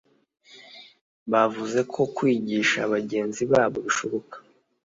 [1.31, 4.35] bavuze ko kwigisha bagenzi babo bishoboka